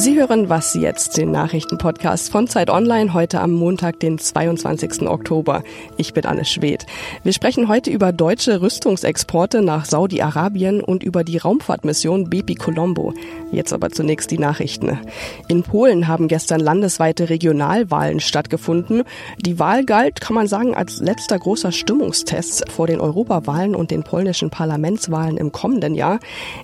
Sie 0.00 0.18
hören 0.18 0.48
Was 0.48 0.72
jetzt, 0.72 1.18
den 1.18 1.30
Nachrichtenpodcast 1.30 2.32
von 2.32 2.48
Zeit 2.48 2.70
Online, 2.70 3.12
heute 3.12 3.38
am 3.38 3.52
Montag, 3.52 4.00
den 4.00 4.16
22. 4.16 5.02
Oktober. 5.02 5.62
Ich 5.98 6.14
bin 6.14 6.24
Anne 6.24 6.46
Schwedt. 6.46 6.86
Wir 7.22 7.34
sprechen 7.34 7.68
heute 7.68 7.90
über 7.90 8.10
deutsche 8.10 8.62
Rüstungsexporte 8.62 9.60
nach 9.60 9.84
Saudi-Arabien 9.84 10.80
und 10.80 11.02
über 11.02 11.22
die 11.22 11.36
Raumfahrtmission 11.36 12.30
Bepi 12.30 12.54
Colombo. 12.54 13.12
Jetzt 13.52 13.74
aber 13.74 13.90
zunächst 13.90 14.30
die 14.30 14.38
Nachrichten. 14.38 14.98
In 15.48 15.64
Polen 15.64 16.08
haben 16.08 16.28
gestern 16.28 16.60
landesweite 16.60 17.28
Regionalwahlen 17.28 18.20
stattgefunden. 18.20 19.02
Die 19.44 19.58
Wahl 19.58 19.84
galt, 19.84 20.22
kann 20.22 20.34
man 20.34 20.46
sagen, 20.46 20.74
als 20.74 21.00
letzter 21.00 21.38
großer 21.38 21.72
Stimmungstest 21.72 22.70
vor 22.70 22.86
den 22.86 23.00
Europawahlen 23.00 23.74
und 23.74 23.90
den 23.90 24.02
polnischen 24.02 24.48
Parlamentswahlen 24.48 25.36
im 25.36 25.52
kommenden 25.52 25.94
Jahr. 25.94 26.20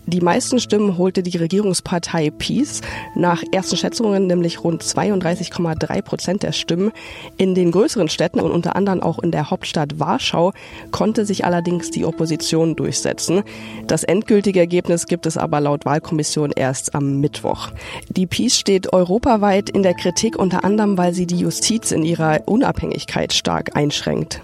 Die 0.06 0.22
meisten 0.22 0.58
Stimmen 0.58 0.96
holte 0.96 1.22
die 1.22 1.36
Regierungspartei 1.36 2.30
PiS 2.30 2.80
nach 3.26 3.42
ersten 3.50 3.76
Schätzungen 3.76 4.28
nämlich 4.28 4.62
rund 4.62 4.84
32,3 4.84 6.00
Prozent 6.00 6.42
der 6.44 6.52
Stimmen. 6.52 6.92
In 7.36 7.56
den 7.56 7.72
größeren 7.72 8.08
Städten 8.08 8.38
und 8.38 8.52
unter 8.52 8.76
anderem 8.76 9.02
auch 9.02 9.18
in 9.18 9.32
der 9.32 9.50
Hauptstadt 9.50 9.98
Warschau 9.98 10.52
konnte 10.92 11.26
sich 11.26 11.44
allerdings 11.44 11.90
die 11.90 12.04
Opposition 12.04 12.76
durchsetzen. 12.76 13.42
Das 13.88 14.04
endgültige 14.04 14.60
Ergebnis 14.60 15.06
gibt 15.06 15.26
es 15.26 15.36
aber 15.36 15.58
laut 15.58 15.84
Wahlkommission 15.84 16.52
erst 16.54 16.94
am 16.94 17.18
Mittwoch. 17.18 17.70
Die 18.08 18.28
PiS 18.28 18.60
steht 18.60 18.92
europaweit 18.92 19.70
in 19.70 19.82
der 19.82 19.94
Kritik 19.94 20.38
unter 20.38 20.62
anderem, 20.62 20.96
weil 20.96 21.12
sie 21.12 21.26
die 21.26 21.38
Justiz 21.40 21.90
in 21.90 22.04
ihrer 22.04 22.42
Unabhängigkeit 22.46 23.32
stark 23.32 23.74
einschränkt. 23.74 24.40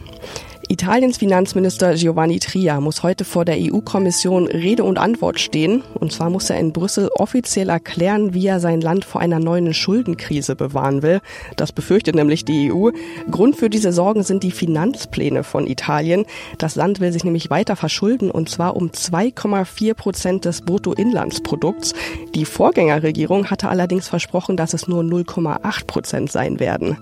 Italiens 0.72 1.18
Finanzminister 1.18 1.96
Giovanni 1.96 2.38
Tria 2.38 2.80
muss 2.80 3.02
heute 3.02 3.26
vor 3.26 3.44
der 3.44 3.58
EU-Kommission 3.58 4.46
Rede 4.46 4.84
und 4.84 4.96
Antwort 4.96 5.38
stehen. 5.38 5.82
Und 6.00 6.12
zwar 6.12 6.30
muss 6.30 6.48
er 6.48 6.58
in 6.58 6.72
Brüssel 6.72 7.10
offiziell 7.14 7.68
erklären, 7.68 8.32
wie 8.32 8.46
er 8.46 8.58
sein 8.58 8.80
Land 8.80 9.04
vor 9.04 9.20
einer 9.20 9.38
neuen 9.38 9.74
Schuldenkrise 9.74 10.56
bewahren 10.56 11.02
will. 11.02 11.20
Das 11.56 11.72
befürchtet 11.72 12.14
nämlich 12.14 12.46
die 12.46 12.72
EU. 12.72 12.88
Grund 13.30 13.56
für 13.56 13.68
diese 13.68 13.92
Sorgen 13.92 14.22
sind 14.22 14.44
die 14.44 14.50
Finanzpläne 14.50 15.44
von 15.44 15.66
Italien. 15.66 16.24
Das 16.56 16.74
Land 16.74 17.00
will 17.00 17.12
sich 17.12 17.24
nämlich 17.24 17.50
weiter 17.50 17.76
verschulden 17.76 18.30
und 18.30 18.48
zwar 18.48 18.74
um 18.74 18.88
2,4 18.88 19.92
Prozent 19.92 20.46
des 20.46 20.62
Bruttoinlandsprodukts. 20.62 21.92
Die 22.34 22.46
Vorgängerregierung 22.46 23.50
hatte 23.50 23.68
allerdings 23.68 24.08
versprochen, 24.08 24.56
dass 24.56 24.72
es 24.72 24.88
nur 24.88 25.02
0,8 25.02 25.86
Prozent 25.86 26.32
sein 26.32 26.60
werden. 26.60 26.96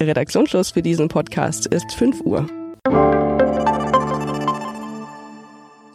Redaktionsschluss 0.00 0.70
für 0.70 0.80
diesen 0.80 1.08
Podcast 1.08 1.66
ist 1.66 1.92
5 1.92 2.22
Uhr. 2.22 2.46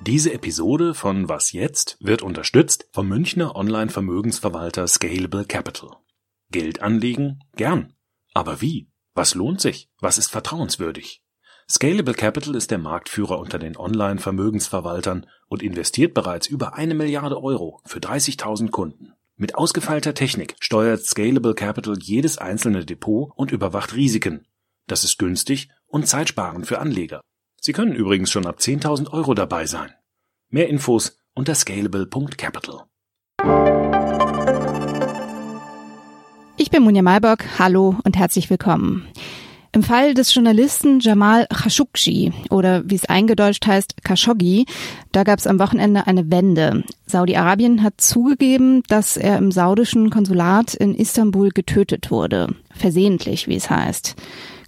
Diese 0.10 0.34
Episode 0.34 0.96
von 0.96 1.30
Was 1.30 1.52
jetzt 1.52 1.98
wird 2.00 2.24
unterstützt 2.24 2.88
vom 2.94 3.08
Münchner 3.08 3.56
Online-Vermögensverwalter 3.56 4.88
Scalable 4.88 5.46
Capital. 5.46 5.92
Geld 6.50 6.82
anlegen? 6.82 7.44
Gern. 7.56 7.94
Aber 8.34 8.60
wie? 8.60 8.90
Was 9.14 9.36
lohnt 9.36 9.62
sich? 9.62 9.88
Was 10.00 10.18
ist 10.18 10.32
vertrauenswürdig? 10.32 11.22
Scalable 11.70 12.16
Capital 12.16 12.56
ist 12.56 12.72
der 12.72 12.80
Marktführer 12.80 13.38
unter 13.38 13.60
den 13.60 13.78
Online-Vermögensverwaltern 13.78 15.28
und 15.48 15.62
investiert 15.62 16.16
bereits 16.16 16.48
über 16.48 16.74
eine 16.74 16.96
Milliarde 16.96 17.40
Euro 17.44 17.82
für 17.86 18.00
30.000 18.00 18.72
Kunden. 18.72 19.14
Mit 19.36 19.54
ausgefeilter 19.54 20.16
Technik 20.16 20.56
steuert 20.60 21.06
Scalable 21.06 21.54
Capital 21.54 22.00
jedes 22.00 22.40
einzelne 22.40 22.84
Depot 22.84 23.32
und 23.36 23.52
überwacht 23.52 23.94
Risiken. 23.94 24.48
Das 24.88 25.04
ist 25.04 25.20
günstig 25.20 25.70
und 25.90 26.08
zeitsparend 26.08 26.68
für 26.68 26.80
Anleger. 26.80 27.22
Sie 27.62 27.74
können 27.74 27.94
übrigens 27.94 28.32
schon 28.32 28.46
ab 28.46 28.58
10.000 28.60 29.12
Euro 29.12 29.34
dabei 29.34 29.66
sein. 29.66 29.92
Mehr 30.50 30.70
Infos 30.70 31.18
unter 31.34 31.56
scalable.capital. 31.56 32.86
Ich 36.58 36.72
bin 36.72 36.84
Munja 36.84 37.02
Malbock. 37.02 37.40
Hallo 37.58 37.96
und 38.04 38.18
herzlich 38.18 38.50
willkommen. 38.50 39.08
Im 39.72 39.84
Fall 39.84 40.16
des 40.16 40.34
Journalisten 40.34 41.00
Jamal 41.00 41.46
Khashoggi 41.48 42.34
oder 42.50 42.82
wie 42.90 42.96
es 42.96 43.06
eingedeutscht 43.06 43.68
heißt 43.68 44.04
Khashoggi, 44.04 44.66
da 45.12 45.24
gab 45.24 45.38
es 45.38 45.46
am 45.46 45.60
Wochenende 45.60 46.08
eine 46.08 46.32
Wende. 46.32 46.84
Saudi-Arabien 47.06 47.84
hat 47.84 48.02
zugegeben, 48.02 48.82
dass 48.88 49.16
er 49.16 49.38
im 49.38 49.52
saudischen 49.52 50.10
Konsulat 50.10 50.74
in 50.74 50.96
Istanbul 50.96 51.50
getötet 51.50 52.10
wurde. 52.10 52.56
Versehentlich, 52.76 53.48
wie 53.48 53.58
es 53.58 53.70
heißt. 53.70 54.16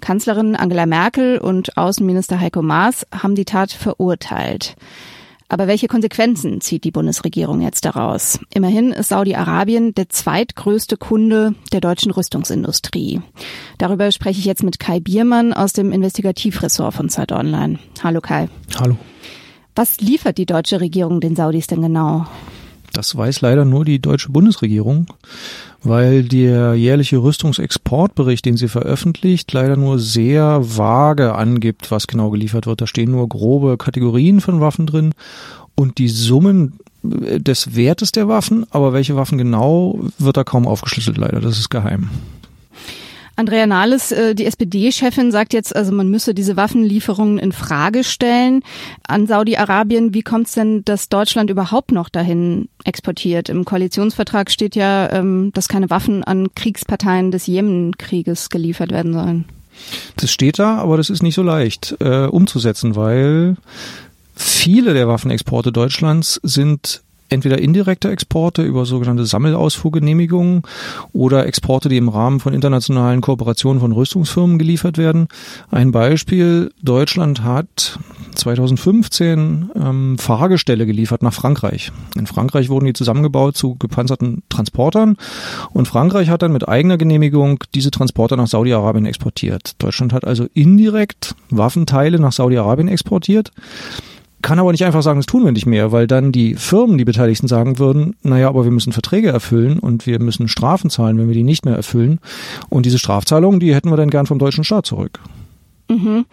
Kanzlerin 0.02 0.56
Angela 0.56 0.86
Merkel 0.86 1.38
und 1.38 1.78
Außenminister 1.78 2.40
Heiko 2.40 2.62
Maas 2.62 3.06
haben 3.14 3.36
die 3.36 3.46
Tat 3.46 3.72
verurteilt. 3.72 4.76
Aber 5.52 5.68
welche 5.68 5.90
Konsequenzen 5.90 6.62
zieht 6.62 6.86
die 6.86 6.92
Bundesregierung 6.92 7.60
jetzt 7.60 7.84
daraus? 7.84 8.40
Immerhin 8.54 8.92
ist 8.92 9.10
Saudi-Arabien 9.10 9.94
der 9.94 10.08
zweitgrößte 10.08 10.96
Kunde 10.96 11.56
der 11.74 11.82
deutschen 11.82 12.12
Rüstungsindustrie. 12.12 13.22
Darüber 13.78 14.14
spreche 14.14 14.40
ich 14.40 14.46
jetzt 14.46 14.64
mit 14.64 14.80
Kai 14.80 15.02
Biermann 15.02 15.52
aus 15.52 15.74
dem 15.74 15.92
Investigativressort 15.92 16.94
von 16.94 17.10
Zeit 17.10 17.34
Online. 17.34 17.80
Hallo 18.02 18.22
Kai. 18.22 18.48
Hallo. 18.80 18.96
Was 19.76 20.00
liefert 20.00 20.38
die 20.38 20.46
deutsche 20.46 20.80
Regierung 20.80 21.20
den 21.20 21.36
Saudis 21.36 21.68
denn 21.68 21.82
genau? 21.82 22.28
Das 22.94 23.16
weiß 23.16 23.42
leider 23.42 23.66
nur 23.66 23.84
die 23.84 24.00
deutsche 24.00 24.32
Bundesregierung, 24.32 25.08
weil 25.84 26.24
der 26.24 26.76
jährliche 26.76 27.18
Rüstungsexportbericht, 27.18 28.46
den 28.46 28.58
sie 28.58 28.68
veröffentlicht, 28.68 29.52
leider 29.52 29.76
nur 29.76 30.00
sehr 30.00 30.60
vage 30.78 31.34
angibt, 31.36 31.92
was 31.92 32.08
genau 32.08 32.30
geliefert 32.30 32.68
wird. 32.68 32.82
Da 32.82 32.88
stehen 32.88 33.12
nur 33.12 33.28
grobe 33.28 33.78
Kategorien 33.78 34.42
von 34.42 34.62
Waffen 34.62 34.86
drin 34.86 35.14
und 35.76 35.98
die 35.98 36.10
Summen 36.10 36.74
des 37.04 37.76
Wertes 37.76 38.12
der 38.12 38.28
Waffen, 38.28 38.66
aber 38.70 38.94
welche 38.94 39.16
Waffen 39.16 39.38
genau, 39.38 40.00
wird 40.20 40.38
da 40.38 40.44
kaum 40.44 40.68
aufgeschlüsselt 40.68 41.18
leider. 41.18 41.40
Das 41.42 41.58
ist 41.58 41.70
geheim. 41.70 42.10
Andrea 43.36 43.66
Nahles, 43.66 44.12
äh, 44.12 44.36
die 44.36 44.46
SPD-Chefin, 44.46 45.32
sagt 45.32 45.54
jetzt, 45.54 45.76
also 45.76 45.92
man 45.92 46.10
müsse 46.10 46.34
diese 46.34 46.58
Waffenlieferungen 46.58 47.40
in 47.40 47.52
Frage 47.52 48.04
stellen 48.04 48.64
an 49.08 49.28
Saudi-Arabien. 49.28 50.14
Wie 50.14 50.22
kommt 50.22 50.48
es 50.48 50.54
denn, 50.54 50.84
dass 50.86 51.10
Deutschland 51.10 51.50
überhaupt 51.50 51.92
noch 51.92 52.10
dahin 52.10 52.70
exportiert? 52.84 53.50
Im 53.50 53.66
Koalitionsvertrag 53.66 54.52
steht 54.52 54.76
ja, 54.76 55.12
ähm, 55.12 55.52
dass 55.54 55.68
keine 55.68 55.90
Waffen 55.90 56.24
an 56.24 56.54
Kriegsparteien 56.56 57.32
des 57.32 57.48
Jemenkrieges 57.48 58.50
geliefert 58.50 58.92
werden 58.92 59.14
sollen. 59.14 59.46
Das 60.18 60.32
steht 60.32 60.60
da, 60.60 60.78
aber 60.78 60.98
das 60.98 61.10
ist 61.10 61.24
nicht 61.24 61.36
so 61.36 61.44
leicht 61.44 61.96
äh, 62.00 62.26
umzusetzen, 62.26 62.96
weil 62.96 63.56
viele 64.36 64.94
der 64.94 65.08
Waffenexporte 65.08 65.72
Deutschlands 65.72 66.40
sind 66.44 67.02
entweder 67.32 67.60
indirekte 67.60 68.12
Exporte 68.12 68.62
über 68.62 68.86
sogenannte 68.86 69.26
Sammelausfuhrgenehmigungen 69.26 70.64
oder 71.14 71.46
Exporte, 71.48 71.90
die 71.90 71.98
im 71.98 72.10
Rahmen 72.10 72.40
von 72.40 72.54
internationalen 72.54 73.22
Kooperationen 73.22 73.80
von 73.80 73.94
Rüstungsfirmen 73.94 74.60
geliefert 74.60 74.98
werden. 74.98 75.28
Ein 75.72 75.92
Beispiel, 75.92 76.72
Deutschland 76.82 77.44
hat 77.44 78.00
2015 78.36 79.72
ähm, 79.76 80.18
Fahrgestelle 80.18 80.86
geliefert 80.86 81.24
nach 81.24 81.34
Frankreich. 81.34 81.92
In 82.16 82.28
Frankreich 82.28 82.70
wurden 82.70 82.86
die 82.86 82.94
zusammengebaut 82.94 83.56
zu 83.56 83.76
gepanzerten 83.76 84.44
Transportern 84.50 85.18
und 85.72 85.88
Frankreich 85.88 86.30
hat 86.30 86.42
dann 86.42 86.52
mit 86.52 86.68
eigener 86.68 86.98
Genehmigung 86.98 87.64
diese 87.74 87.92
Transporter 87.92 88.36
nach 88.36 88.48
Saudi-Arabien 88.48 89.06
exportiert. 89.06 89.74
Deutschland 89.82 90.14
hat 90.14 90.26
also 90.26 90.48
indirekt 90.54 91.36
Waffenteile 91.50 92.20
nach 92.20 92.34
Saudi-Arabien 92.34 92.90
exportiert 92.90 93.52
kann 94.42 94.60
aber 94.60 94.72
nicht 94.72 94.84
einfach 94.84 95.02
sagen, 95.02 95.20
das 95.20 95.26
tun 95.26 95.44
wir 95.44 95.52
nicht 95.52 95.66
mehr, 95.66 95.92
weil 95.92 96.08
dann 96.08 96.32
die 96.32 96.56
Firmen, 96.56 96.98
die 96.98 97.06
Beteiligten 97.06 97.48
sagen 97.48 97.80
würden, 97.80 98.16
naja, 98.24 98.48
aber 98.48 98.64
wir 98.64 98.72
müssen 98.72 98.94
Verträge 98.94 99.30
erfüllen 99.30 99.80
und 99.80 100.06
wir 100.06 100.20
müssen 100.20 100.48
Strafen 100.48 100.90
zahlen, 100.90 101.18
wenn 101.18 101.28
wir 101.28 101.36
die 101.36 101.44
nicht 101.44 101.66
mehr 101.66 101.76
erfüllen. 101.76 102.20
Und 102.70 102.86
diese 102.86 103.00
Strafzahlungen, 103.00 103.60
die 103.60 103.74
hätten 103.74 103.90
wir 103.90 103.98
dann 103.98 104.10
gern 104.10 104.26
vom 104.26 104.40
deutschen 104.40 104.64
Staat 104.64 104.86
zurück. 104.86 105.20
Mhm. 105.90 106.26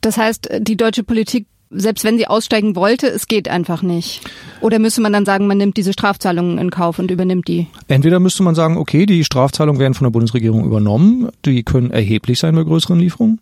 Das 0.00 0.16
heißt, 0.18 0.48
die 0.60 0.76
deutsche 0.76 1.04
Politik, 1.04 1.46
selbst 1.70 2.04
wenn 2.04 2.18
sie 2.18 2.26
aussteigen 2.26 2.76
wollte, 2.76 3.06
es 3.06 3.28
geht 3.28 3.48
einfach 3.48 3.82
nicht. 3.82 4.20
Oder 4.60 4.78
müsste 4.78 5.00
man 5.00 5.12
dann 5.12 5.24
sagen, 5.24 5.46
man 5.46 5.58
nimmt 5.58 5.76
diese 5.76 5.92
Strafzahlungen 5.92 6.58
in 6.58 6.70
Kauf 6.70 6.98
und 6.98 7.10
übernimmt 7.10 7.48
die? 7.48 7.66
Entweder 7.88 8.20
müsste 8.20 8.42
man 8.42 8.54
sagen, 8.54 8.76
okay, 8.76 9.06
die 9.06 9.24
Strafzahlungen 9.24 9.80
werden 9.80 9.94
von 9.94 10.04
der 10.04 10.10
Bundesregierung 10.10 10.64
übernommen, 10.64 11.28
die 11.44 11.62
können 11.62 11.90
erheblich 11.90 12.38
sein 12.38 12.54
bei 12.54 12.64
größeren 12.64 12.98
Lieferungen. 12.98 13.40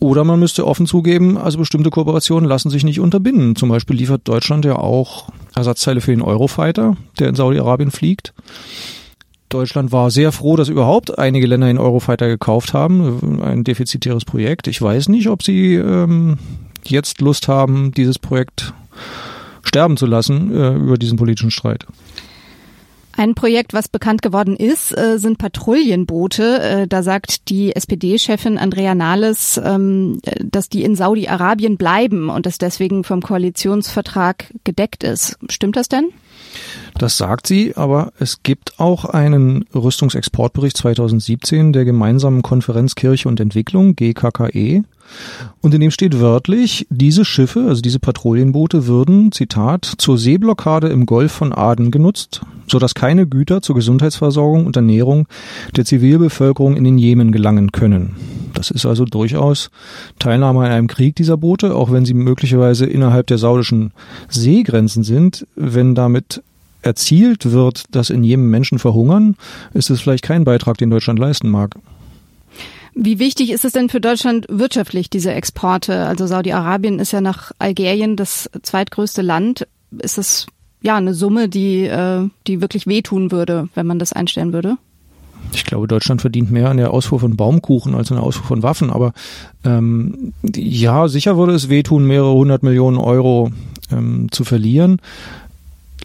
Oder 0.00 0.24
man 0.24 0.40
müsste 0.40 0.66
offen 0.66 0.86
zugeben, 0.86 1.36
also 1.36 1.58
bestimmte 1.58 1.90
Kooperationen 1.90 2.48
lassen 2.48 2.70
sich 2.70 2.84
nicht 2.84 3.00
unterbinden. 3.00 3.54
Zum 3.54 3.68
Beispiel 3.68 3.96
liefert 3.96 4.26
Deutschland 4.26 4.64
ja 4.64 4.76
auch 4.76 5.28
Ersatzteile 5.54 6.00
für 6.00 6.10
den 6.10 6.22
Eurofighter, 6.22 6.96
der 7.18 7.28
in 7.28 7.34
Saudi-Arabien 7.34 7.90
fliegt. 7.90 8.32
Deutschland 9.50 9.92
war 9.92 10.10
sehr 10.10 10.32
froh, 10.32 10.56
dass 10.56 10.68
überhaupt 10.68 11.18
einige 11.18 11.46
Länder 11.46 11.66
den 11.66 11.76
Eurofighter 11.78 12.28
gekauft 12.28 12.72
haben. 12.72 13.42
Ein 13.42 13.62
defizitäres 13.62 14.24
Projekt. 14.24 14.68
Ich 14.68 14.80
weiß 14.80 15.08
nicht, 15.08 15.28
ob 15.28 15.42
sie 15.42 15.74
ähm, 15.74 16.38
jetzt 16.84 17.20
Lust 17.20 17.48
haben, 17.48 17.92
dieses 17.92 18.18
Projekt 18.18 18.72
sterben 19.64 19.98
zu 19.98 20.06
lassen 20.06 20.54
äh, 20.56 20.76
über 20.76 20.96
diesen 20.96 21.18
politischen 21.18 21.50
Streit. 21.50 21.84
Ein 23.20 23.34
Projekt, 23.34 23.74
was 23.74 23.88
bekannt 23.88 24.22
geworden 24.22 24.56
ist, 24.56 24.96
äh, 24.96 25.18
sind 25.18 25.36
Patrouillenboote. 25.36 26.62
Äh, 26.62 26.88
da 26.88 27.02
sagt 27.02 27.50
die 27.50 27.76
SPD-Chefin 27.76 28.56
Andrea 28.56 28.94
Nahles, 28.94 29.60
ähm, 29.62 30.20
dass 30.42 30.70
die 30.70 30.84
in 30.84 30.96
Saudi-Arabien 30.96 31.76
bleiben 31.76 32.30
und 32.30 32.46
das 32.46 32.56
deswegen 32.56 33.04
vom 33.04 33.20
Koalitionsvertrag 33.20 34.46
gedeckt 34.64 35.04
ist. 35.04 35.36
Stimmt 35.50 35.76
das 35.76 35.90
denn? 35.90 36.08
Das 36.98 37.16
sagt 37.16 37.46
sie, 37.46 37.76
aber 37.76 38.12
es 38.18 38.42
gibt 38.42 38.78
auch 38.78 39.04
einen 39.04 39.64
Rüstungsexportbericht 39.74 40.76
2017 40.76 41.72
der 41.72 41.84
gemeinsamen 41.84 42.42
Konferenz 42.42 42.94
Kirche 42.94 43.28
und 43.28 43.40
Entwicklung, 43.40 43.96
GKKE. 43.96 44.82
Und 45.60 45.74
in 45.74 45.80
dem 45.80 45.90
steht 45.90 46.20
wörtlich, 46.20 46.86
diese 46.90 47.24
Schiffe, 47.24 47.66
also 47.68 47.82
diese 47.82 47.98
Patrouillenboote 47.98 48.86
würden, 48.86 49.32
Zitat, 49.32 49.84
zur 49.98 50.18
Seeblockade 50.18 50.88
im 50.88 51.06
Golf 51.06 51.32
von 51.32 51.52
Aden 51.52 51.90
genutzt, 51.90 52.42
so 52.66 52.78
dass 52.78 52.94
keine 52.94 53.26
Güter 53.26 53.60
zur 53.60 53.74
Gesundheitsversorgung 53.74 54.66
und 54.66 54.76
Ernährung 54.76 55.26
der 55.76 55.84
Zivilbevölkerung 55.84 56.76
in 56.76 56.84
den 56.84 56.98
Jemen 56.98 57.32
gelangen 57.32 57.72
können. 57.72 58.16
Das 58.54 58.70
ist 58.70 58.86
also 58.86 59.04
durchaus 59.04 59.70
Teilnahme 60.18 60.60
an 60.60 60.72
einem 60.72 60.86
Krieg 60.86 61.16
dieser 61.16 61.36
Boote, 61.36 61.74
auch 61.74 61.92
wenn 61.92 62.04
sie 62.04 62.14
möglicherweise 62.14 62.86
innerhalb 62.86 63.26
der 63.26 63.38
saudischen 63.38 63.92
Seegrenzen 64.28 65.02
sind. 65.02 65.46
Wenn 65.56 65.94
damit 65.94 66.39
erzielt 66.82 67.52
wird, 67.52 67.84
dass 67.94 68.10
in 68.10 68.24
Jemen 68.24 68.50
Menschen 68.50 68.78
verhungern, 68.78 69.36
ist 69.74 69.90
es 69.90 70.00
vielleicht 70.00 70.24
kein 70.24 70.44
Beitrag, 70.44 70.78
den 70.78 70.90
Deutschland 70.90 71.18
leisten 71.18 71.48
mag. 71.48 71.74
Wie 72.94 73.18
wichtig 73.18 73.50
ist 73.50 73.64
es 73.64 73.72
denn 73.72 73.88
für 73.88 74.00
Deutschland 74.00 74.46
wirtschaftlich, 74.48 75.08
diese 75.10 75.32
Exporte? 75.32 76.06
Also 76.06 76.26
Saudi-Arabien 76.26 76.98
ist 76.98 77.12
ja 77.12 77.20
nach 77.20 77.52
Algerien 77.58 78.16
das 78.16 78.50
zweitgrößte 78.62 79.22
Land. 79.22 79.66
Ist 79.98 80.18
es 80.18 80.46
ja 80.82 80.96
eine 80.96 81.14
Summe, 81.14 81.48
die, 81.48 81.84
äh, 81.84 82.28
die 82.46 82.60
wirklich 82.60 82.86
wehtun 82.86 83.30
würde, 83.30 83.68
wenn 83.74 83.86
man 83.86 83.98
das 83.98 84.12
einstellen 84.12 84.52
würde? 84.52 84.76
Ich 85.52 85.64
glaube, 85.64 85.88
Deutschland 85.88 86.20
verdient 86.20 86.50
mehr 86.50 86.68
an 86.68 86.76
der 86.76 86.92
Ausfuhr 86.92 87.20
von 87.20 87.36
Baumkuchen 87.36 87.94
als 87.94 88.10
an 88.10 88.18
der 88.18 88.24
Ausfuhr 88.24 88.46
von 88.46 88.62
Waffen. 88.62 88.90
Aber 88.90 89.12
ähm, 89.64 90.32
ja, 90.54 91.08
sicher 91.08 91.36
würde 91.36 91.54
es 91.54 91.68
wehtun, 91.68 92.06
mehrere 92.06 92.34
hundert 92.34 92.62
Millionen 92.62 92.98
Euro 92.98 93.50
ähm, 93.90 94.28
zu 94.30 94.44
verlieren. 94.44 95.00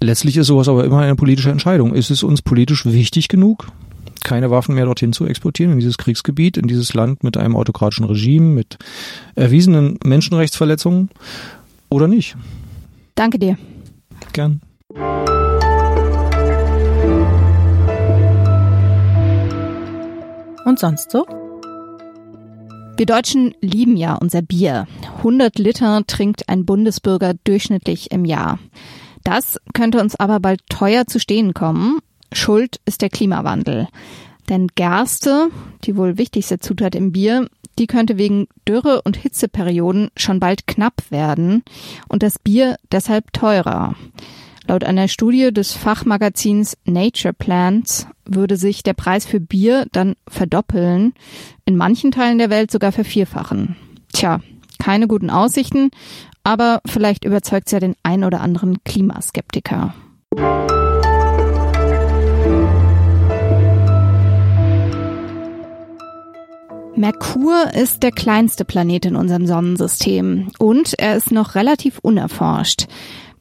Letztlich 0.05 0.37
ist 0.37 0.45
sowas 0.45 0.69
aber 0.69 0.83
immer 0.83 0.99
eine 0.99 1.15
politische 1.15 1.49
Entscheidung. 1.49 1.95
Ist 1.95 2.11
es 2.11 2.21
uns 2.21 2.43
politisch 2.43 2.85
wichtig 2.85 3.27
genug, 3.27 3.65
keine 4.23 4.51
Waffen 4.51 4.75
mehr 4.75 4.85
dorthin 4.85 5.13
zu 5.13 5.25
exportieren, 5.25 5.73
in 5.73 5.79
dieses 5.79 5.97
Kriegsgebiet, 5.97 6.57
in 6.57 6.67
dieses 6.67 6.93
Land 6.93 7.23
mit 7.23 7.37
einem 7.37 7.55
autokratischen 7.55 8.05
Regime, 8.05 8.45
mit 8.45 8.77
erwiesenen 9.33 9.97
Menschenrechtsverletzungen 10.05 11.09
oder 11.89 12.07
nicht? 12.07 12.37
Danke 13.15 13.39
dir. 13.39 13.57
Gern. 14.31 14.61
Und 20.65 20.77
sonst 20.77 21.09
so? 21.09 21.25
Wir 22.95 23.07
Deutschen 23.07 23.55
lieben 23.59 23.97
ja 23.97 24.13
unser 24.13 24.43
Bier. 24.43 24.85
100 25.17 25.57
Liter 25.57 26.03
trinkt 26.05 26.47
ein 26.47 26.63
Bundesbürger 26.63 27.33
durchschnittlich 27.43 28.11
im 28.11 28.23
Jahr. 28.23 28.59
Das 29.25 29.59
könnte 29.73 29.99
uns 29.99 30.15
aber 30.15 30.39
bald 30.39 30.61
teuer 30.69 31.07
zu 31.07 31.19
stehen 31.19 31.53
kommen. 31.53 31.99
Schuld 32.31 32.79
ist 32.85 33.01
der 33.01 33.09
Klimawandel. 33.09 33.89
Denn 34.47 34.67
Gerste, 34.75 35.49
die 35.83 35.97
wohl 35.97 36.17
wichtigste 36.17 36.59
Zutat 36.59 36.95
im 36.95 37.11
Bier, 37.11 37.49
die 37.79 37.87
könnte 37.87 38.17
wegen 38.17 38.47
Dürre- 38.67 39.01
und 39.01 39.17
Hitzeperioden 39.17 40.09
schon 40.15 40.39
bald 40.39 40.67
knapp 40.67 41.01
werden 41.09 41.63
und 42.07 42.21
das 42.23 42.37
Bier 42.39 42.77
deshalb 42.91 43.33
teurer. 43.33 43.95
Laut 44.67 44.83
einer 44.83 45.07
Studie 45.07 45.51
des 45.51 45.73
Fachmagazins 45.73 46.77
Nature 46.85 47.33
Plants 47.33 48.07
würde 48.25 48.57
sich 48.57 48.83
der 48.83 48.93
Preis 48.93 49.25
für 49.25 49.39
Bier 49.39 49.87
dann 49.91 50.15
verdoppeln, 50.27 51.13
in 51.65 51.75
manchen 51.77 52.11
Teilen 52.11 52.37
der 52.37 52.51
Welt 52.51 52.71
sogar 52.71 52.91
vervierfachen. 52.91 53.75
Tja, 54.13 54.39
keine 54.79 55.07
guten 55.07 55.29
Aussichten, 55.29 55.89
aber 56.45 56.79
vielleicht 56.85 57.25
überzeugt 57.25 57.67
es 57.67 57.71
ja 57.73 57.81
den 57.81 57.95
ein 58.03 58.23
oder 58.23 58.39
anderen 58.39 58.81
Klimaskeptiker. 58.85 59.93
Merkur 66.95 67.73
ist 67.73 68.03
der 68.03 68.11
kleinste 68.11 68.63
Planet 68.63 69.07
in 69.07 69.15
unserem 69.17 69.47
Sonnensystem 69.47 70.47
und 70.59 70.93
er 70.97 71.17
ist 71.17 71.31
noch 71.31 71.55
relativ 71.55 71.99
unerforscht. 71.99 72.85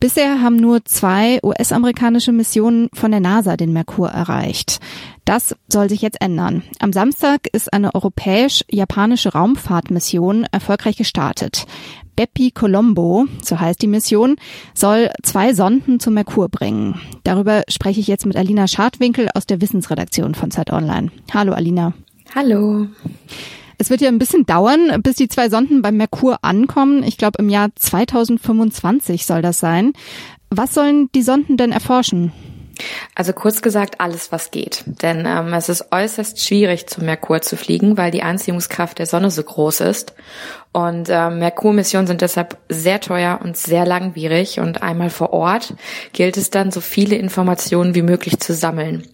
Bisher 0.04 0.42
haben 0.42 0.56
nur 0.56 0.84
zwei 0.84 1.40
US-amerikanische 1.42 2.30
Missionen 2.30 2.90
von 2.92 3.10
der 3.10 3.20
NASA 3.20 3.56
den 3.56 3.72
Merkur 3.72 4.10
erreicht. 4.10 4.78
Das 5.24 5.56
soll 5.66 5.88
sich 5.88 6.02
jetzt 6.02 6.20
ändern. 6.20 6.62
Am 6.78 6.92
Samstag 6.92 7.48
ist 7.54 7.72
eine 7.72 7.94
europäisch-japanische 7.94 9.32
Raumfahrtmission 9.32 10.44
erfolgreich 10.52 10.98
gestartet. 10.98 11.64
Beppi 12.16 12.50
Colombo, 12.50 13.24
so 13.42 13.58
heißt 13.58 13.80
die 13.80 13.86
Mission, 13.86 14.36
soll 14.74 15.08
zwei 15.22 15.54
Sonden 15.54 15.98
zum 16.00 16.12
Merkur 16.12 16.50
bringen. 16.50 17.00
Darüber 17.22 17.62
spreche 17.70 18.00
ich 18.00 18.06
jetzt 18.06 18.26
mit 18.26 18.36
Alina 18.36 18.68
Schadwinkel 18.68 19.30
aus 19.32 19.46
der 19.46 19.62
Wissensredaktion 19.62 20.34
von 20.34 20.50
Zeit 20.50 20.70
Online. 20.70 21.12
Hallo 21.32 21.54
Alina. 21.54 21.94
Hallo. 22.34 22.88
Es 23.78 23.90
wird 23.90 24.00
ja 24.00 24.08
ein 24.08 24.18
bisschen 24.18 24.46
dauern, 24.46 25.02
bis 25.02 25.16
die 25.16 25.28
zwei 25.28 25.48
Sonden 25.48 25.82
beim 25.82 25.96
Merkur 25.96 26.38
ankommen. 26.42 27.02
Ich 27.02 27.16
glaube, 27.16 27.38
im 27.38 27.48
Jahr 27.48 27.68
2025 27.74 29.26
soll 29.26 29.42
das 29.42 29.58
sein. 29.58 29.92
Was 30.50 30.74
sollen 30.74 31.10
die 31.14 31.22
Sonden 31.22 31.56
denn 31.56 31.72
erforschen? 31.72 32.32
Also 33.14 33.32
kurz 33.32 33.62
gesagt, 33.62 34.00
alles, 34.00 34.32
was 34.32 34.50
geht. 34.50 34.84
Denn 34.86 35.26
ähm, 35.26 35.52
es 35.52 35.68
ist 35.68 35.92
äußerst 35.92 36.44
schwierig, 36.44 36.86
zum 36.86 37.04
Merkur 37.04 37.40
zu 37.40 37.56
fliegen, 37.56 37.96
weil 37.96 38.10
die 38.10 38.22
Anziehungskraft 38.22 38.98
der 38.98 39.06
Sonne 39.06 39.30
so 39.30 39.42
groß 39.42 39.80
ist. 39.80 40.14
Und 40.72 41.08
äh, 41.08 41.30
Merkur-Missionen 41.30 42.06
sind 42.06 42.20
deshalb 42.20 42.58
sehr 42.68 43.00
teuer 43.00 43.40
und 43.42 43.56
sehr 43.56 43.86
langwierig. 43.86 44.58
Und 44.58 44.82
einmal 44.82 45.10
vor 45.10 45.32
Ort 45.32 45.74
gilt 46.12 46.36
es 46.36 46.50
dann, 46.50 46.72
so 46.72 46.80
viele 46.80 47.16
Informationen 47.16 47.94
wie 47.94 48.02
möglich 48.02 48.40
zu 48.40 48.54
sammeln 48.54 49.06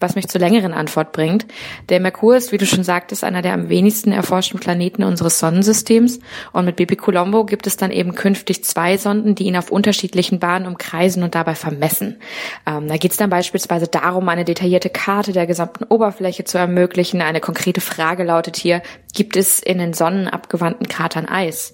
was 0.00 0.14
mich 0.14 0.28
zur 0.28 0.40
längeren 0.40 0.72
Antwort 0.72 1.12
bringt. 1.12 1.46
Der 1.88 2.00
Merkur 2.00 2.36
ist, 2.36 2.52
wie 2.52 2.58
du 2.58 2.66
schon 2.66 2.84
sagtest, 2.84 3.24
einer 3.24 3.42
der 3.42 3.54
am 3.54 3.68
wenigsten 3.68 4.12
erforschten 4.12 4.60
Planeten 4.60 5.02
unseres 5.02 5.38
Sonnensystems. 5.38 6.20
Und 6.52 6.64
mit 6.64 6.76
Bepi 6.76 6.96
Colombo 6.96 7.44
gibt 7.44 7.66
es 7.66 7.76
dann 7.76 7.90
eben 7.90 8.14
künftig 8.14 8.64
zwei 8.64 8.96
Sonden, 8.96 9.34
die 9.34 9.44
ihn 9.44 9.56
auf 9.56 9.70
unterschiedlichen 9.70 10.38
Bahnen 10.38 10.66
umkreisen 10.66 11.22
und 11.22 11.34
dabei 11.34 11.54
vermessen. 11.54 12.20
Ähm, 12.66 12.88
da 12.88 12.96
geht 12.96 13.12
es 13.12 13.16
dann 13.16 13.30
beispielsweise 13.30 13.88
darum, 13.88 14.28
eine 14.28 14.44
detaillierte 14.44 14.90
Karte 14.90 15.32
der 15.32 15.46
gesamten 15.46 15.84
Oberfläche 15.84 16.44
zu 16.44 16.58
ermöglichen. 16.58 17.20
Eine 17.20 17.40
konkrete 17.40 17.80
Frage 17.80 18.24
lautet 18.24 18.56
hier, 18.56 18.82
gibt 19.14 19.36
es 19.36 19.60
in 19.60 19.78
den 19.78 19.94
sonnenabgewandten 19.94 20.88
Kratern 20.88 21.26
Eis? 21.26 21.72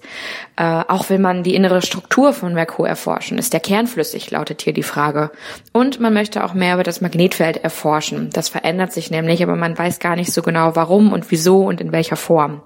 Äh, 0.55 0.63
auch 0.87 1.09
will 1.09 1.19
man 1.19 1.43
die 1.43 1.53
innere 1.53 1.81
Struktur 1.81 2.33
von 2.33 2.53
Merkur 2.53 2.87
erforschen. 2.87 3.37
Ist 3.37 3.53
der 3.53 3.59
Kern 3.59 3.87
flüssig, 3.87 4.31
lautet 4.31 4.61
hier 4.61 4.73
die 4.73 4.83
Frage. 4.83 5.31
Und 5.73 5.99
man 5.99 6.13
möchte 6.13 6.43
auch 6.43 6.53
mehr 6.53 6.75
über 6.75 6.83
das 6.83 7.01
Magnetfeld 7.01 7.57
erforschen. 7.57 8.14
Das 8.31 8.49
verändert 8.49 8.93
sich 8.93 9.11
nämlich, 9.11 9.43
aber 9.43 9.55
man 9.55 9.77
weiß 9.77 9.99
gar 9.99 10.15
nicht 10.15 10.31
so 10.31 10.41
genau 10.41 10.75
warum 10.75 11.13
und 11.13 11.31
wieso 11.31 11.63
und 11.65 11.81
in 11.81 11.91
welcher 11.91 12.15
Form. 12.15 12.61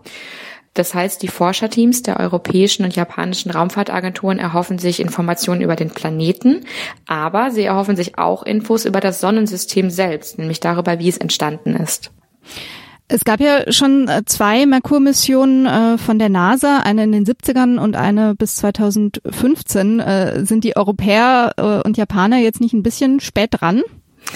Das 0.74 0.94
heißt, 0.94 1.22
die 1.24 1.28
Forscherteams 1.28 2.04
der 2.04 2.20
europäischen 2.20 2.86
und 2.86 2.96
japanischen 2.96 3.52
Raumfahrtagenturen 3.52 4.40
erhoffen 4.40 4.78
sich 4.78 5.00
Informationen 5.00 5.62
über 5.62 5.76
den 5.76 5.90
Planeten, 5.90 6.66
aber 7.08 7.52
sie 7.52 7.64
erhoffen 7.64 7.96
sich 7.96 8.18
auch 8.18 8.44
Infos 8.44 8.86
über 8.86 9.00
das 9.00 9.20
Sonnensystem 9.20 9.90
selbst, 9.90 10.38
nämlich 10.38 10.60
darüber, 10.60 11.00
wie 11.00 11.10
es 11.10 11.18
entstanden 11.18 11.76
ist. 11.76 12.12
Es 13.12 13.26
gab 13.26 13.40
ja 13.40 13.72
schon 13.72 14.08
äh, 14.08 14.22
zwei 14.26 14.68
Merkur-Missionen 14.68 15.66
äh, 15.66 15.98
von 15.98 16.20
der 16.20 16.30
NASA, 16.30 16.82
eine 16.82 17.04
in 17.06 17.12
den 17.12 17.26
70ern 17.26 17.80
und 17.80 17.96
eine 17.96 18.36
bis 18.36 18.58
2015. 18.58 20.00
Äh, 20.00 20.46
sind 20.46 20.64
die 20.64 20.78
Europäer 20.78 21.82
und 21.84 21.98
Japaner 21.98 22.38
jetzt 22.38 22.62
nicht 22.62 22.74
ein 22.74 22.84
bisschen 22.84 23.20
spät 23.20 23.50
dran? 23.52 23.82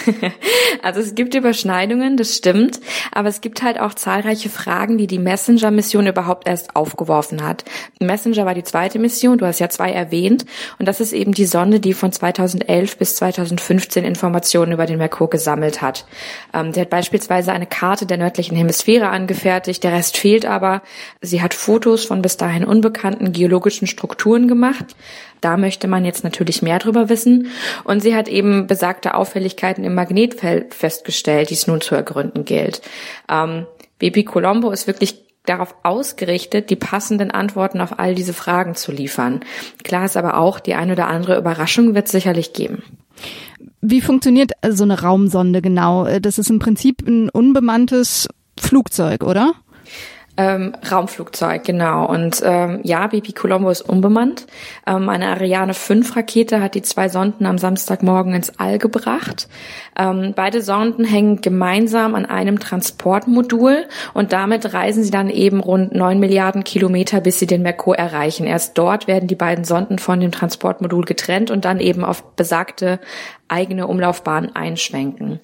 Also 0.82 1.00
es 1.00 1.16
gibt 1.16 1.34
Überschneidungen, 1.34 2.18
das 2.18 2.36
stimmt, 2.36 2.80
aber 3.12 3.30
es 3.30 3.42
gibt 3.42 3.62
halt 3.63 3.80
auch 3.80 3.94
zahlreiche 3.94 4.50
Fragen, 4.50 4.98
die 4.98 5.08
die 5.08 5.20
Messenger-Mission 5.20 6.08
überhaupt 6.08 6.48
erst 6.48 6.75
aufgeworfen 6.75 7.46
hat. 7.46 7.63
Messenger 8.00 8.46
war 8.46 8.54
die 8.54 8.63
zweite 8.63 9.00
Mission, 9.00 9.38
du 9.38 9.46
hast 9.46 9.60
ja 9.60 9.70
zwei 9.70 9.92
erwähnt, 9.92 10.46
und 10.80 10.88
das 10.88 11.00
ist 11.00 11.13
eben 11.13 11.34
die 11.34 11.46
Sonde, 11.46 11.80
die 11.80 11.94
von 11.94 12.12
2011 12.12 12.98
bis 12.98 13.16
2015 13.16 14.04
Informationen 14.04 14.74
über 14.74 14.86
den 14.86 14.98
Merkur 14.98 15.30
gesammelt 15.30 15.82
hat. 15.82 16.06
Ähm, 16.54 16.74
die 16.74 16.82
hat 16.82 16.90
beispielsweise 16.90 17.54
eine 17.54 17.68
Karte 17.68 18.06
der 18.06 18.18
nördlichen 18.18 18.58
Hemisphäre 18.58 19.10
angefertigt, 19.10 19.84
der 19.84 19.94
Rest 19.94 20.18
fehlt 20.18 20.46
aber. 20.46 20.82
Sie 21.22 21.42
hat 21.42 21.54
Fotos 21.54 22.04
von 22.06 22.22
bis 22.22 22.38
dahin 22.38 22.66
unbekannten 22.66 23.32
geologischen 23.32 23.88
Strukturen 23.88 24.48
gemacht. 24.48 24.96
Da 25.44 25.58
möchte 25.58 25.90
man 25.90 26.06
jetzt 26.06 26.24
natürlich 26.24 26.62
mehr 26.62 26.80
drüber 26.80 27.10
wissen. 27.10 27.48
Und 27.84 28.00
sie 28.00 28.16
hat 28.16 28.30
eben 28.30 28.66
besagte 28.66 29.13
Auffälligkeiten 29.13 29.83
im 29.84 29.96
Magnetfeld 29.96 30.74
festgestellt, 30.74 31.50
die 31.50 31.56
es 31.56 31.68
nun 31.68 31.82
zu 31.82 31.96
ergründen 31.96 32.46
gilt. 32.46 32.82
Ähm, 33.30 33.66
Baby 34.00 34.24
Colombo 34.24 34.72
ist 34.72 34.88
wirklich 34.88 35.24
darauf 35.46 35.75
ausgerichtet, 35.84 36.70
die 36.70 36.75
passenden 36.75 37.32
Antworten 37.32 37.82
auf 37.82 38.00
all 38.00 38.16
diese 38.16 38.34
Fragen 38.34 38.75
zu 38.75 38.92
liefern. 38.92 39.42
Klar 39.84 40.06
ist 40.06 40.18
aber 40.18 40.38
auch, 40.38 40.60
die 40.60 40.74
eine 40.74 40.94
oder 40.94 41.08
andere 41.08 41.38
Überraschung 41.38 41.96
wird 41.96 42.06
es 42.06 42.12
sicherlich 42.12 42.54
geben. 42.54 42.84
Wie 43.82 44.02
funktioniert 44.02 44.52
so 44.70 44.84
eine 44.84 45.02
Raumsonde 45.02 45.62
genau? 45.62 46.08
Das 46.20 46.40
ist 46.40 46.50
im 46.50 46.60
Prinzip 46.60 47.06
ein 47.06 47.30
unbemanntes 47.30 48.30
Flugzeug, 48.58 49.24
oder? 49.24 49.54
Ähm, 50.36 50.74
Raumflugzeug, 50.90 51.63
genau. 51.63 52.08
Und 52.08 52.42
ähm, 52.44 52.80
ja, 52.82 53.06
BP 53.06 53.36
Colombo 53.36 53.70
ist 53.70 53.82
unbemannt. 53.82 54.48
Ähm, 54.88 55.08
eine 55.08 55.28
Ariane 55.28 55.75
5 55.75 56.16
Rakete 56.16 56.60
hat 56.60 56.74
die 56.74 56.82
zwei 56.82 57.08
Sonden 57.08 57.46
am 57.46 57.60
Samstagmorgen 57.60 58.34
ins 58.34 58.58
All 58.58 58.80
gebracht. 58.80 59.48
Ähm, 59.96 60.34
beide 60.36 60.63
Sonden 60.63 61.06
hängen 61.06 61.42
gemeinsam 61.42 62.16
an 62.16 62.25
einem 62.25 62.60
Transportmodul 62.60 63.86
und 64.16 64.34
damit 64.34 64.74
reisen 64.74 65.04
sie 65.04 65.12
dann 65.12 65.30
eben 65.30 65.60
rund 65.60 65.94
neun 65.94 66.20
Milliarden 66.20 66.63
Kilometer, 66.63 67.22
bis 67.22 67.38
sie 67.38 67.46
den 67.46 67.62
Merkur 67.62 67.96
erreichen. 67.96 68.48
Erst 68.48 68.75
dort 68.80 69.06
werden 69.06 69.28
die 69.28 69.36
beiden 69.36 69.66
Sonden 69.66 70.00
von 70.00 70.20
dem 70.20 70.32
Transportmodul 70.32 71.06
getrennt 71.06 71.52
und 71.52 71.63
dann 71.63 71.80
eben 71.80 72.04
auf 72.04 72.24
besagte 72.36 73.00
eigene 73.48 73.88
Umlaufbahn 73.88 74.56
einschwenken. 74.56 75.40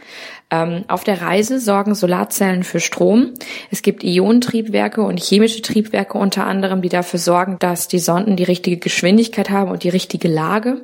Ähm, 0.49 0.85
auf 0.87 1.03
der 1.03 1.21
Reise 1.21 1.59
sorgen 1.59 1.95
Solarzellen 1.95 2.63
für 2.63 2.79
Strom. 2.79 3.33
Es 3.71 3.81
gibt 3.81 4.03
Ionentriebwerke 4.03 5.01
und 5.01 5.19
chemische 5.19 5.61
Triebwerke 5.61 6.17
unter 6.17 6.45
anderem, 6.45 6.81
die 6.81 6.89
dafür 6.89 7.19
sorgen, 7.19 7.57
dass 7.59 7.87
die 7.87 7.99
Sonden 7.99 8.35
die 8.35 8.43
richtige 8.43 8.77
Geschwindigkeit 8.77 9.49
haben 9.49 9.71
und 9.71 9.83
die 9.83 9.89
richtige 9.89 10.27
Lage. 10.27 10.81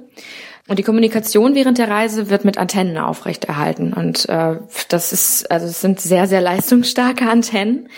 Und 0.68 0.80
die 0.80 0.84
Kommunikation 0.84 1.54
während 1.54 1.78
der 1.78 1.90
Reise 1.90 2.30
wird 2.32 2.44
mit 2.44 2.58
Antennen 2.58 2.98
aufrechterhalten. 2.98 3.94
Und 3.94 4.28
äh, 4.30 4.58
das 4.90 5.14
ist, 5.14 5.52
also 5.52 5.68
es 5.68 5.80
sind 5.80 6.00
sehr, 6.00 6.28
sehr 6.28 6.42
leistungsstarke 6.42 7.26
Antennen. 7.30 7.90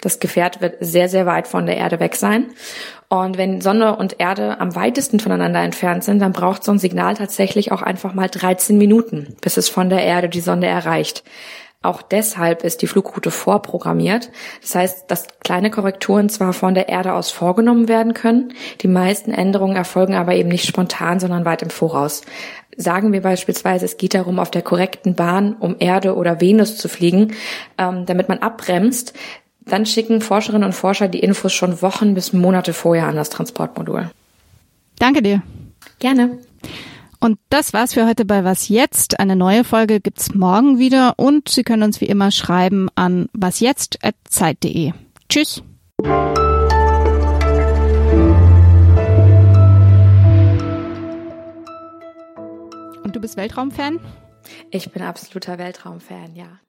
Das 0.00 0.20
Gefährt 0.20 0.60
wird 0.62 0.76
sehr, 0.80 1.08
sehr 1.08 1.26
weit 1.26 1.46
von 1.46 1.66
der 1.66 1.76
Erde 1.76 2.00
weg 2.00 2.16
sein. 2.16 2.46
Und 3.08 3.36
wenn 3.36 3.60
Sonne 3.60 3.96
und 3.96 4.20
Erde 4.20 4.58
am 4.58 4.74
weitesten 4.74 5.20
voneinander 5.20 5.60
entfernt 5.60 6.02
sind, 6.02 6.18
dann 6.20 6.32
braucht 6.32 6.64
so 6.64 6.72
ein 6.72 6.78
Signal 6.78 7.14
tatsächlich 7.14 7.72
auch 7.72 7.82
einfach 7.82 8.14
mal 8.14 8.28
13 8.28 8.78
Minuten, 8.78 9.36
bis 9.42 9.58
es 9.58 9.68
von 9.68 9.90
der 9.90 10.02
Erde 10.02 10.30
die 10.30 10.40
Sonne 10.40 10.66
erreicht. 10.66 11.24
Auch 11.84 12.00
deshalb 12.00 12.64
ist 12.64 12.80
die 12.80 12.86
Flugroute 12.86 13.30
vorprogrammiert. 13.30 14.30
Das 14.62 14.74
heißt, 14.74 15.10
dass 15.10 15.26
kleine 15.40 15.70
Korrekturen 15.70 16.30
zwar 16.30 16.54
von 16.54 16.74
der 16.74 16.88
Erde 16.88 17.12
aus 17.12 17.30
vorgenommen 17.30 17.88
werden 17.88 18.14
können, 18.14 18.54
die 18.80 18.88
meisten 18.88 19.32
Änderungen 19.32 19.76
erfolgen 19.76 20.14
aber 20.14 20.34
eben 20.34 20.48
nicht 20.48 20.66
spontan, 20.66 21.20
sondern 21.20 21.44
weit 21.44 21.60
im 21.60 21.68
Voraus. 21.68 22.22
Sagen 22.76 23.12
wir 23.12 23.20
beispielsweise, 23.20 23.84
es 23.84 23.98
geht 23.98 24.14
darum, 24.14 24.38
auf 24.38 24.50
der 24.50 24.62
korrekten 24.62 25.14
Bahn 25.14 25.54
um 25.60 25.76
Erde 25.78 26.16
oder 26.16 26.40
Venus 26.40 26.78
zu 26.78 26.88
fliegen, 26.88 27.34
ähm, 27.76 28.06
damit 28.06 28.30
man 28.30 28.38
abbremst, 28.38 29.12
dann 29.60 29.84
schicken 29.84 30.22
Forscherinnen 30.22 30.64
und 30.64 30.72
Forscher 30.72 31.08
die 31.08 31.20
Infos 31.20 31.52
schon 31.52 31.82
Wochen 31.82 32.14
bis 32.14 32.32
Monate 32.32 32.72
vorher 32.72 33.08
an 33.08 33.16
das 33.16 33.28
Transportmodul. 33.28 34.10
Danke 34.98 35.20
dir. 35.20 35.42
Gerne. 35.98 36.38
Und 37.20 37.38
das 37.48 37.72
war's 37.72 37.94
für 37.94 38.06
heute 38.06 38.24
bei 38.24 38.44
Was 38.44 38.68
Jetzt. 38.68 39.18
Eine 39.20 39.36
neue 39.36 39.64
Folge 39.64 40.00
gibt's 40.00 40.34
morgen 40.34 40.78
wieder 40.78 41.14
und 41.16 41.48
Sie 41.48 41.62
können 41.62 41.82
uns 41.82 42.00
wie 42.00 42.06
immer 42.06 42.30
schreiben 42.30 42.88
an 42.94 43.28
wasjetzt.zeit.de. 43.32 44.92
Tschüss. 45.28 45.62
Und 53.02 53.16
du 53.16 53.20
bist 53.20 53.36
Weltraumfan? 53.36 54.00
Ich 54.70 54.90
bin 54.92 55.02
absoluter 55.02 55.58
Weltraumfan, 55.58 56.34
ja. 56.34 56.60